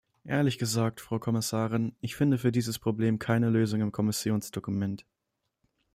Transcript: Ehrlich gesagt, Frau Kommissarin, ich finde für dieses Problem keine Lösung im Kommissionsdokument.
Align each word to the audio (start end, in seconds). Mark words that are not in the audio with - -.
Ehrlich 0.25 0.57
gesagt, 0.57 0.99
Frau 0.99 1.19
Kommissarin, 1.19 1.95
ich 2.01 2.15
finde 2.15 2.39
für 2.39 2.51
dieses 2.51 2.79
Problem 2.79 3.19
keine 3.19 3.51
Lösung 3.51 3.81
im 3.81 3.91
Kommissionsdokument. 3.91 5.05